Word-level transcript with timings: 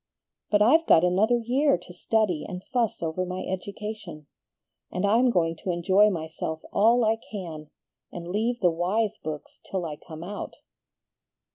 But 0.49 0.63
I've 0.63 0.87
got 0.87 1.03
another 1.03 1.37
year 1.37 1.77
to 1.77 1.93
study 1.93 2.43
and 2.49 2.63
fuss 2.63 3.03
over 3.03 3.23
my 3.23 3.41
education, 3.45 4.25
and 4.91 5.05
I'm 5.05 5.29
going 5.29 5.55
to 5.57 5.69
enjoy 5.69 6.09
myself 6.09 6.63
all 6.73 7.05
I 7.05 7.17
can, 7.17 7.69
and 8.11 8.27
leave 8.27 8.61
the 8.61 8.71
wise 8.71 9.19
books 9.19 9.59
till 9.63 9.85
I 9.85 9.97
come 9.97 10.23
out." 10.23 10.55